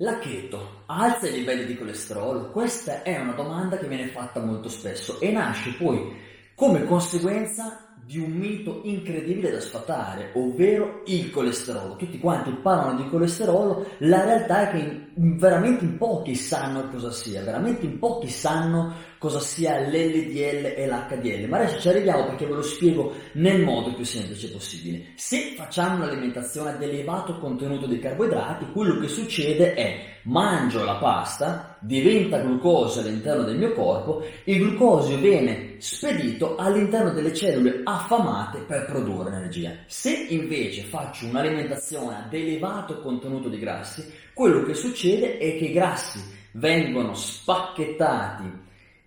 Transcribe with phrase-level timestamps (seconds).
[0.00, 2.50] La cheto alza i livelli di colesterolo?
[2.50, 6.14] Questa è una domanda che viene fatta molto spesso e nasce poi
[6.56, 11.96] come conseguenza di un mito incredibile da sfatare, ovvero il colesterolo.
[11.96, 17.42] Tutti quanti parlano di colesterolo, la realtà è che veramente in pochi sanno cosa sia,
[17.42, 22.54] veramente in pochi sanno cosa sia l'LDL e l'HDL, ma adesso ci arriviamo perché ve
[22.54, 25.14] lo spiego nel modo più semplice possibile.
[25.16, 31.76] Se facciamo un'alimentazione ad elevato contenuto di carboidrati, quello che succede è mangio la pasta,
[31.80, 38.86] diventa glucosio all'interno del mio corpo, il glucosio viene spedito all'interno delle cellule affamate per
[38.86, 39.72] produrre energia.
[39.86, 45.72] Se invece faccio un'alimentazione ad elevato contenuto di grassi, quello che succede è che i
[45.72, 46.20] grassi
[46.52, 48.64] vengono spacchettati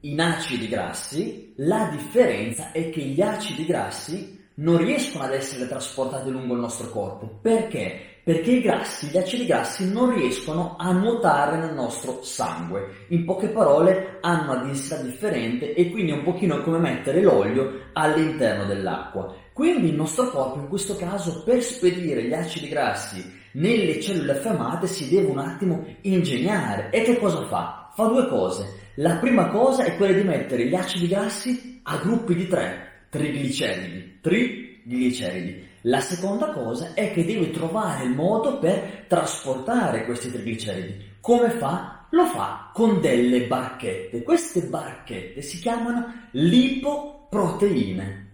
[0.00, 6.30] in acidi grassi, la differenza è che gli acidi grassi non riescono ad essere trasportati
[6.30, 7.38] lungo il nostro corpo.
[7.40, 8.09] Perché?
[8.22, 13.06] Perché i grassi, gli acidi grassi non riescono a nuotare nel nostro sangue.
[13.08, 17.88] In poche parole hanno una densità differente e quindi è un pochino come mettere l'olio
[17.94, 19.34] all'interno dell'acqua.
[19.52, 24.86] Quindi il nostro corpo in questo caso per spedire gli acidi grassi nelle cellule affamate
[24.86, 26.90] si deve un attimo ingegnare.
[26.90, 27.90] E che cosa fa?
[27.94, 28.78] Fa due cose.
[28.96, 34.18] La prima cosa è quella di mettere gli acidi grassi a gruppi di tre trigliceridi,
[34.20, 35.68] trigliceridi.
[35.84, 41.08] La seconda cosa è che deve trovare il modo per trasportare questi trigliceridi.
[41.20, 42.06] Come fa?
[42.10, 44.22] Lo fa con delle barchette.
[44.22, 48.28] Queste barchette si chiamano lipoproteine.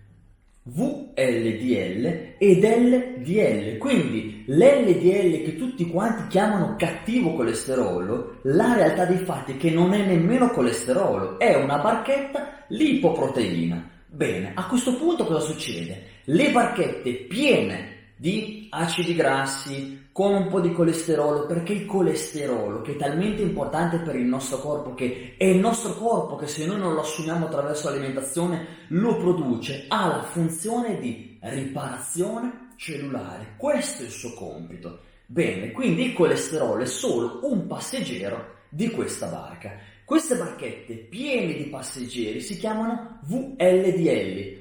[0.65, 3.79] VLDL ed LDL.
[3.79, 9.93] Quindi l'LDL che tutti quanti chiamano cattivo colesterolo, la realtà dei fatti è che non
[9.93, 13.95] è nemmeno colesterolo, è una barchetta lipoproteina.
[14.07, 16.05] Bene, a questo punto cosa succede?
[16.25, 22.93] Le barchette piene di acidi grassi con un po' di colesterolo, perché il colesterolo, che
[22.93, 26.79] è talmente importante per il nostro corpo, che è il nostro corpo che se noi
[26.79, 33.55] non lo assumiamo attraverso l'alimentazione lo produce, ha la funzione di riparazione cellulare.
[33.59, 35.01] Questo è il suo compito.
[35.27, 39.73] Bene, quindi il colesterolo è solo un passeggero di questa barca.
[40.07, 44.57] Queste barchette piene di passeggeri si chiamano VLDL,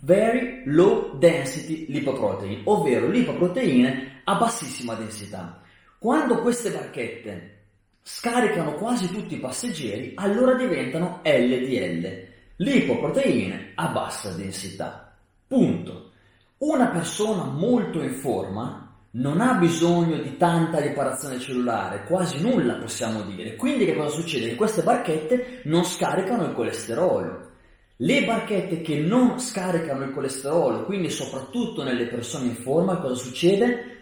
[0.00, 5.60] Very Low Density Lipoprotein, ovvero lipoproteine a bassissima densità.
[5.98, 7.64] Quando queste barchette
[8.00, 12.26] scaricano quasi tutti i passeggeri, allora diventano LDL,
[12.56, 15.14] lipoproteine a bassa densità.
[15.46, 16.12] Punto.
[16.56, 18.85] Una persona molto in forma
[19.16, 23.56] non ha bisogno di tanta riparazione cellulare, quasi nulla possiamo dire.
[23.56, 24.48] Quindi che cosa succede?
[24.48, 27.44] Che queste barchette non scaricano il colesterolo.
[27.96, 33.94] Le barchette che non scaricano il colesterolo, quindi soprattutto nelle persone in forma, cosa succede?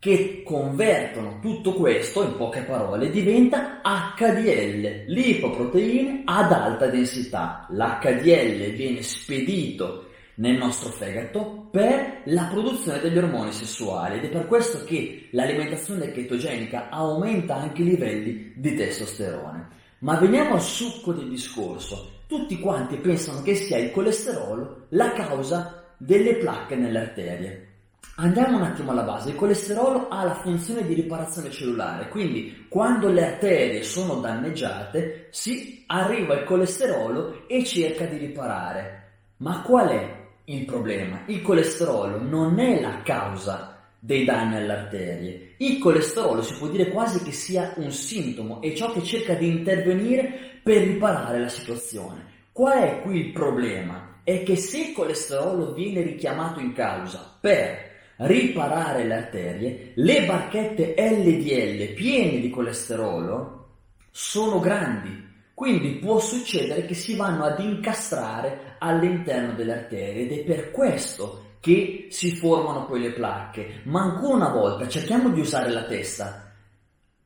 [0.00, 7.66] Che convertono tutto questo, in poche parole, diventa HDL, lipoproteine ad alta densità.
[7.70, 14.46] L'HDL viene spedito nel nostro fegato per la produzione degli ormoni sessuali ed è per
[14.46, 19.68] questo che l'alimentazione chetogenica aumenta anche i livelli di testosterone.
[20.00, 22.18] Ma veniamo al succo del discorso.
[22.26, 27.68] Tutti quanti pensano che sia il colesterolo la causa delle placche nelle arterie.
[28.16, 33.08] Andiamo un attimo alla base, il colesterolo ha la funzione di riparazione cellulare, quindi quando
[33.08, 38.98] le arterie sono danneggiate si arriva il colesterolo e cerca di riparare.
[39.38, 40.19] Ma qual è
[40.50, 41.22] il problema.
[41.26, 45.54] Il colesterolo non è la causa dei danni alle arterie.
[45.58, 49.46] Il colesterolo si può dire quasi che sia un sintomo, è ciò che cerca di
[49.46, 52.28] intervenire per riparare la situazione.
[52.52, 54.20] Qual è qui il problema?
[54.24, 60.94] È che se il colesterolo viene richiamato in causa per riparare le arterie, le barchette
[60.96, 63.68] LDL piene di colesterolo
[64.10, 65.28] sono grandi,
[65.60, 71.56] quindi può succedere che si vanno ad incastrare all'interno delle arterie ed è per questo
[71.60, 73.82] che si formano poi le placche.
[73.84, 76.50] Ma ancora una volta cerchiamo di usare la testa.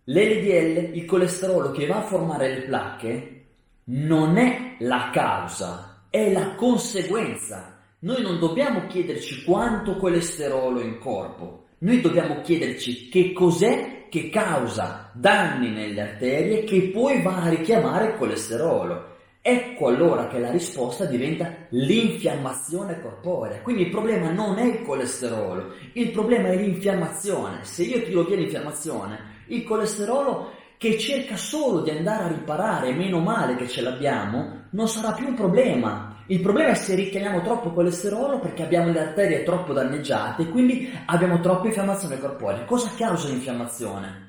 [0.03, 3.45] L'LDL, il colesterolo che va a formare le placche,
[3.85, 7.79] non è la causa, è la conseguenza.
[8.01, 15.11] Noi non dobbiamo chiederci quanto colesterolo in corpo, noi dobbiamo chiederci che cos'è che causa
[15.13, 19.13] danni nelle arterie che poi va a richiamare colesterolo.
[19.43, 23.61] Ecco allora che la risposta diventa l'infiammazione corporea.
[23.61, 27.65] Quindi il problema non è il colesterolo, il problema è l'infiammazione.
[27.65, 33.21] Se io tiro via l'infiammazione, il colesterolo che cerca solo di andare a riparare, meno
[33.21, 36.14] male che ce l'abbiamo, non sarà più un problema.
[36.27, 40.91] Il problema è se richiamiamo troppo colesterolo perché abbiamo le arterie troppo danneggiate e quindi
[41.07, 42.65] abbiamo troppa infiammazione corporea.
[42.65, 44.25] Cosa causa l'infiammazione?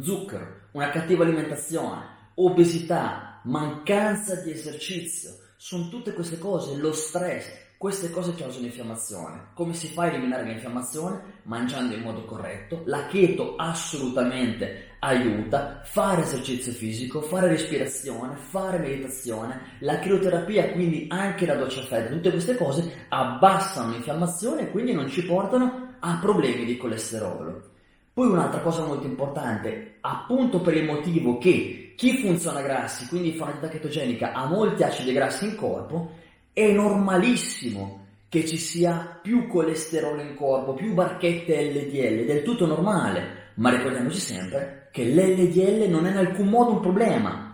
[0.00, 8.10] zucchero, una cattiva alimentazione, obesità, mancanza di esercizio, sono tutte queste cose, lo stress, queste
[8.10, 9.48] cose causano infiammazione.
[9.54, 11.40] Come si fa a eliminare l'infiammazione?
[11.44, 12.82] Mangiando in modo corretto.
[12.86, 15.80] La keto assolutamente aiuta.
[15.84, 19.76] Fare esercizio fisico, fare respirazione, fare meditazione.
[19.80, 25.08] La crioterapia, quindi anche la doccia fredda, tutte queste cose abbassano l'infiammazione e quindi non
[25.08, 27.70] ci portano a problemi di colesterolo.
[28.12, 33.44] Poi un'altra cosa molto importante, appunto per il motivo che chi funziona grassi, quindi fa
[33.44, 36.10] una dieta chetogenica, ha molti acidi grassi in corpo,
[36.52, 43.41] è normalissimo che ci sia più colesterolo in corpo, più barchette LDL, del tutto normale,
[43.54, 47.48] ma ricordiamoci sempre che l'LDL non è in alcun modo un problema.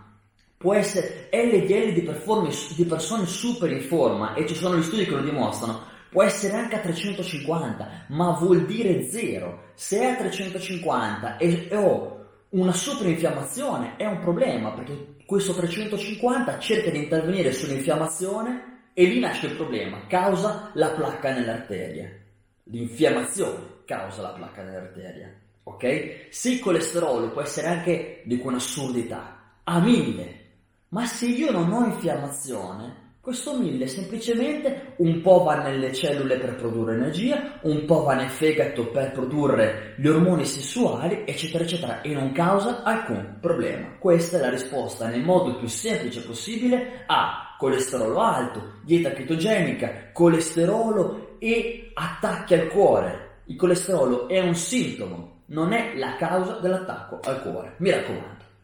[0.57, 2.09] Può essere LDL di,
[2.77, 6.57] di persone super in forma, e ci sono gli studi che lo dimostrano, può essere
[6.57, 9.71] anche a 350, ma vuol dire zero.
[9.75, 12.17] Se è a 350 e, ho
[12.51, 19.47] una superinfiammazione è un problema, perché questo 350 cerca di intervenire sull'infiammazione e lì nasce
[19.47, 22.11] il problema, causa la placca nell'arteria.
[22.65, 25.33] L'infiammazione causa la placca nell'arteria.
[25.69, 26.29] Ok?
[26.31, 30.47] Se il colesterolo può essere anche, dico un'assurdità, a mille,
[30.89, 36.55] ma se io non ho infiammazione, questo mille semplicemente un po' va nelle cellule per
[36.55, 42.15] produrre energia, un po' va nel fegato per produrre gli ormoni sessuali, eccetera, eccetera, e
[42.15, 43.99] non causa alcun problema.
[43.99, 51.37] Questa è la risposta nel modo più semplice possibile a colesterolo alto, dieta chetogenica, colesterolo
[51.39, 53.43] e attacchi al cuore.
[53.49, 57.75] Il colesterolo è un sintomo, non è la causa dell'attacco al cuore.
[57.79, 58.38] Mi raccomando.